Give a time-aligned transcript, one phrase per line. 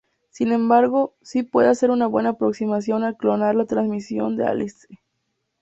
[0.31, 4.87] Sin embargo, sí puede hacer una buena aproximación al clonar la transmisión de Alice.